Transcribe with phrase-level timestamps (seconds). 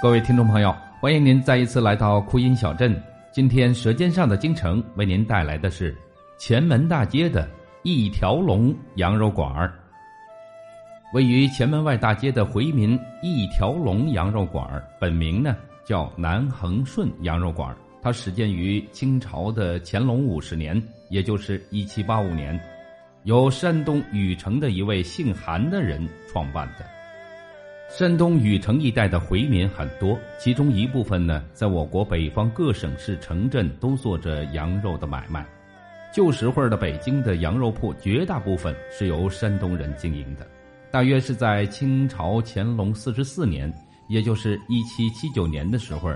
[0.00, 2.94] 各位听众朋友，欢迎您再一次来到酷音小镇。
[3.32, 5.92] 今天《舌尖上的京城》为您带来的是
[6.38, 7.50] 前门大街的
[7.82, 9.74] 一条龙羊肉馆儿。
[11.12, 20.80] 位于前门外大街的回民一条龙羊肉馆儿，本名呢叫南恒顺羊肉馆儿，它始建于清朝的乾隆五十年，
[21.10, 22.56] 也就是一七八五年，
[23.24, 26.97] 由山东禹城的一位姓韩的人创办的。
[27.88, 35.44] 山东禹城一带的回民很多，其中一部分呢，在我国北方各省市城镇都做着羊肉的买卖。
[36.12, 40.46] 旧时候的北京的羊肉铺，绝大部分是由山东人经营的。
[40.90, 43.72] 大约是在清朝乾隆四十四年，
[44.06, 46.12] 也就是一七七九年的时候，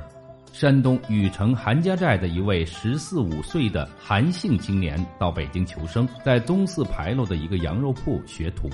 [0.53, 8.69] 山东禹城韩家寨的一位十四五岁的韩姓青年到北京求生，在东四牌楼的一个羊肉铺学徒。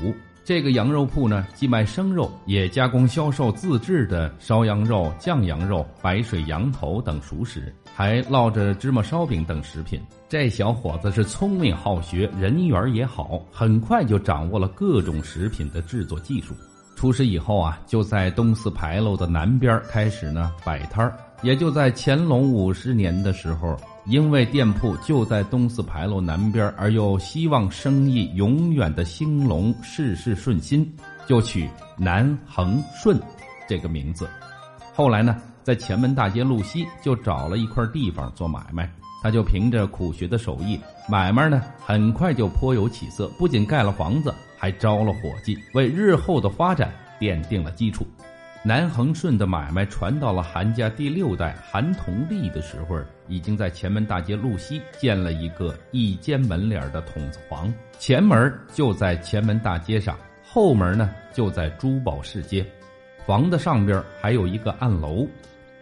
[0.48, 10.00] 这个羊肉铺呢，既卖生肉，也加工销售自制的烧羊肉、酱羊肉、白水羊头等熟食，还烙着芝麻烧饼等食品。
[10.26, 16.54] 这小伙子是聪明好学，人缘也好，很快就掌握了各种食品的制作技术。
[16.96, 21.14] 出师以后啊，就在东四牌楼的南边开始呢摆摊儿。
[21.42, 23.76] 也就在乾隆五十年的时候。
[24.08, 30.90] 因为店铺就在东四牌楼南边，而又希望生意永远的兴隆，事事顺心，
[31.26, 33.20] 就取南恒顺
[33.68, 34.26] 这个名字。
[34.94, 38.90] 后来呢，在前门大街路西就找了一块地方做买卖。
[39.20, 48.06] 他就凭着苦学的手艺，买卖呢很快就颇有起色，不仅盖了房子，还招了伙计，为日后的发展奠定了基础。
[48.62, 52.96] 南恒顺的买卖传到了韩家第六代韩同利的时候，
[53.28, 62.66] 已经在前门大街路西建了一个一间门脸的筒子房，前门就在前门大街上，后门呢就在珠宝市街。
[63.26, 65.26] 房子上边还有一个暗楼，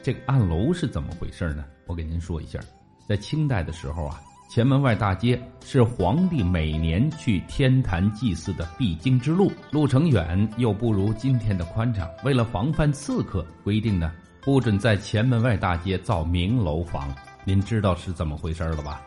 [0.03, 1.65] 这个暗楼是怎么回事呢？
[1.87, 2.59] 我给您说一下，
[3.07, 4.21] 在清代的时候啊。
[4.49, 12.09] 前门外大街是皇帝每年去天坛祭祀的必经之路，路程远又不如今天的宽敞。
[12.23, 14.13] 为了防范刺客，规定呢
[14.43, 17.13] 不准在前门外大街造明楼房。
[17.49, 19.01] 您知道是怎么回事了吧？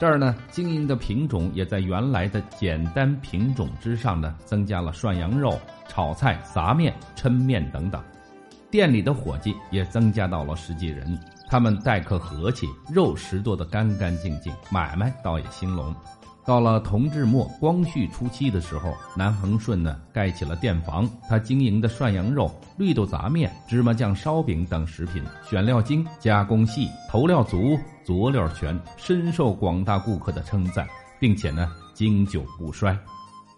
[0.00, 5.56] 这儿呢经营的品种也在原来的简单品种之上呢增加了涮羊肉、
[5.88, 8.02] 炒菜、杂面、抻面等等，
[8.72, 11.16] 店里的伙计也增加到了十几人。
[11.48, 15.94] 他们待客和气，肉食做得干干净净，买卖倒也兴隆。
[16.46, 22.48] 到了同治末光绪初期的时候，南恒顺呢盖起了店房，他经营的涮羊肉、
[22.78, 30.86] 绿豆杂面、芝麻酱烧饼等食品，选料精，加工细，投料足，佐料全，深受广大顾客的称赞，
[31.18, 32.96] 并且呢经久不衰。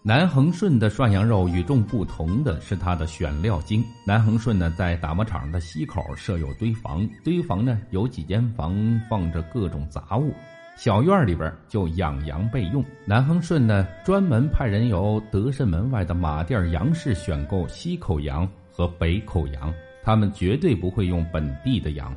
[0.01, 3.83] 南恒顺的涮羊肉与众不同的是它的选料精。
[4.03, 8.73] 南恒顺呢，在打磨厂的西口设有堆房，堆房呢有几间房
[9.07, 10.33] 放着各种杂物，
[10.81, 12.81] 小院里边就养羊备用。
[13.05, 22.15] 南恒顺呢，专门派人由德胜门外的马店杨氏选购西口羊和北口羊，他们绝对不会用本地的羊。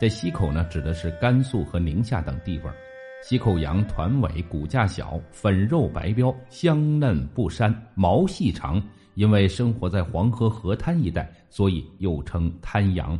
[0.00, 2.74] 这西口呢，指的是甘肃和宁夏等地方。
[3.22, 8.82] 西口羊团尾骨架小，粉肉白膘，香嫩不膻，毛细长。
[9.14, 13.16] 因为生活在黄河河滩一带，所以又称滩羊。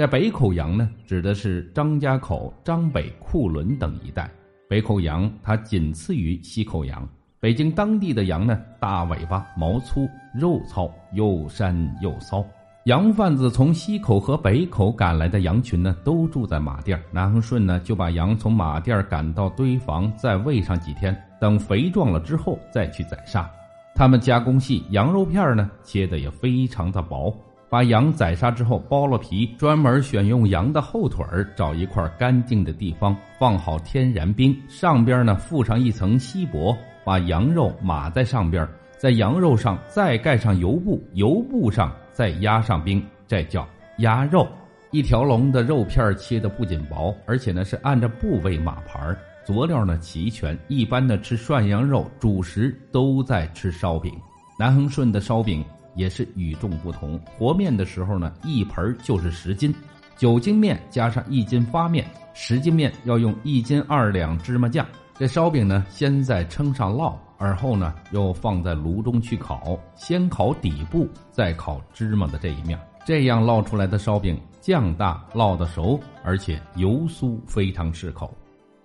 [0.00, 4.30] 在北口羊呢，指的是张家口、张北、库伦等一带。
[4.66, 7.06] 北口羊它仅次于西口羊。
[7.38, 12.42] 北京当地的羊呢，大尾巴，毛粗，肉糙，又膻又骚。
[12.84, 23.50] 羊贩子从西口和北口赶来的羊群呢，都住在马甸南恒顺呢，就把羊从马甸赶到堆房，再喂上几天，等肥壮了之后再去宰杀。
[23.94, 27.36] 他们加工细，羊肉片呢切的也非常的薄。
[27.70, 38.68] 把羊宰杀之后，剥了皮，专门选用羊的后腿儿，找一块干净的地方，放好天然冰，上边呢附上一层锡箔，把羊肉码在上边，
[38.98, 41.90] 在羊肉上再盖上油布，油布上。
[42.12, 43.66] 再压上冰，这叫
[43.98, 44.46] 压肉。
[44.90, 49.00] 一条龙的肉片切的不仅薄，而且呢是按照部位码牌
[49.42, 50.58] 佐料呢齐全。
[50.68, 54.12] 一般的吃涮羊肉，主食都在吃烧饼。
[54.58, 55.64] 南恒顺的烧饼
[56.00, 57.20] 也是与众不同。
[57.38, 59.74] 和面的时候呢，一盆就是十斤，
[60.16, 64.86] 九斤面加上一斤发面，十斤面要用一斤二两芝麻酱。
[65.14, 67.14] 这烧饼呢，先在称上烙。
[67.36, 78.34] 而后呢，又放在炉中去烤，先烤底部，再烤芝麻的这一面，这样烙出来的烧饼酱大，烙得熟，而且油酥，非常适口。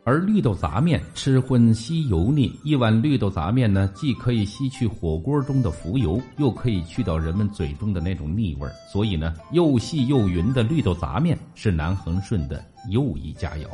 [0.06, 13.66] 而绿豆杂面吃荤吸油腻，一碗绿豆杂面呢，既可以吸去火锅中的浮油，又可以去掉人们嘴中的那种腻味所以呢，又细又匀的绿豆杂面是南恒顺的又一佳肴。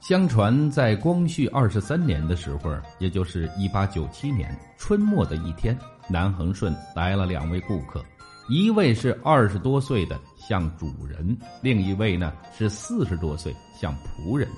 [0.00, 5.78] 相传在光绪二十三年的时候，也就是一八九七年春末的一天，
[6.08, 8.04] 南恒顺来了两位顾客，
[8.48, 14.48] 一位是二十多岁的像主人，另一位呢是四十多岁像仆人。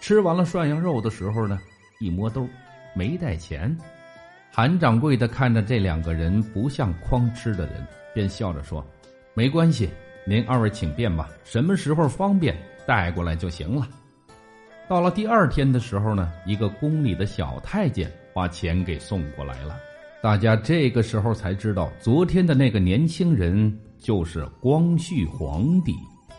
[0.00, 1.58] 吃完了涮羊肉的时候呢，
[2.00, 2.48] 一摸兜，
[2.94, 3.76] 没带钱。
[4.50, 8.84] 韩掌柜的看着这两个人不像诓吃的人，便笑着说
[9.34, 9.90] ：“没关系，
[10.26, 12.56] 您二位请便吧，什么时候方便
[12.86, 13.86] 带过来就行了。”
[14.88, 19.76] 到了第二天的时候呢，一个宫里的小太监把钱给送过来了。
[20.22, 25.94] 大家这个时候才知道，昨天的那个年轻人就是光绪皇帝。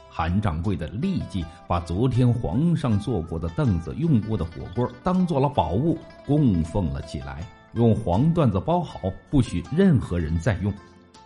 [0.09, 10.73] 韩掌柜的立即把昨天皇上坐过的凳子、用过的火锅当做了宝物供奉了起来，用黄缎子包好，不许任何人再用。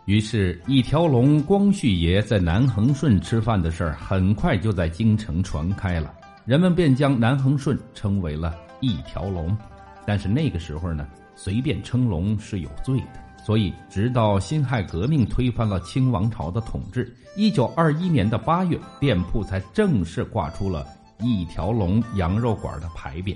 [0.05, 6.13] 于是，一条龙光绪爷在南恒顺吃饭的事儿很快就在京城传开了，
[6.45, 9.57] 人们便将南恒顺称为了一条龙。
[10.05, 13.22] 但是那个时候呢，随便称龙是有罪的。
[13.45, 20.87] 所以，直到辛亥革命推翻了清王朝的统治，一九二一年的八月，店铺才正式挂出了
[21.19, 23.35] 一条龙羊肉馆的牌匾。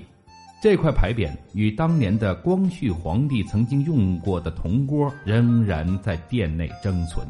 [0.60, 7.26] 这块牌匾与当年的光绪皇帝曾经用过的铜锅仍然在店内争存。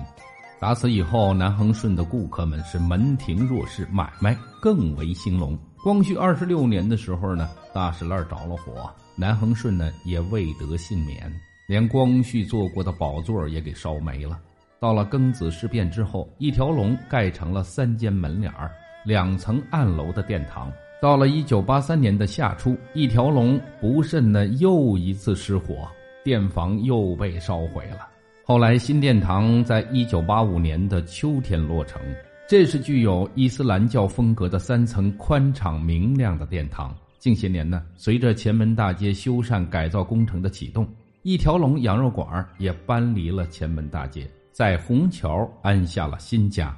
[0.61, 5.59] 打此以后，南恒顺的顾客们是门庭若市，买卖更为兴隆。
[5.85, 11.31] 光绪二十六年的时候呢，大石烂着了火，南恒顺呢也未得幸免。
[11.69, 14.41] 连光绪坐过的宝座也给烧没了。
[14.81, 18.71] 到了庚子事变之后，一条龙盖成了三间门脸儿、
[19.05, 20.73] 两层暗楼的殿堂。
[21.03, 25.87] 到了一九八三年的夏初，一条龙不慎呢又一次失火，
[26.25, 28.09] 殿房又被烧毁了。
[28.47, 32.01] 后来新殿堂在一九八五年的秋天落成，
[32.49, 36.97] 这是具有伊斯兰教风格的三层宽敞明亮的殿堂。
[37.19, 40.89] 近些年呢，随着前门大街修缮改造工程的启动。
[41.29, 46.75] 一条龙羊肉馆也搬离了前门大街，在虹桥安下了新家。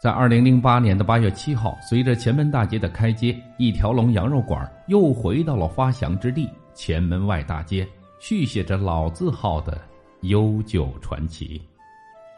[0.00, 7.86] 在二零零八年的八月七号，随着前门大街的开街，一条龙羊肉馆又回到了发祥之地——前门外大街，
[8.18, 9.78] 续写着老字号的
[10.22, 11.60] 悠久传奇。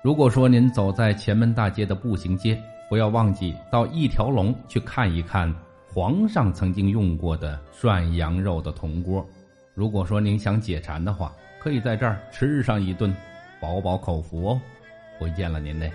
[0.02, 2.60] 如果说您走在前门大街的步行街，
[2.90, 5.54] 不要忘记到一条龙去看一看
[5.86, 9.24] 皇上曾经用过的涮羊肉的铜锅。
[9.72, 11.32] 如果说您想解馋的话，
[11.64, 13.16] 可以在这儿吃上一顿，
[13.58, 14.60] 饱饱口福哦。
[15.18, 15.90] 回见了您嘞。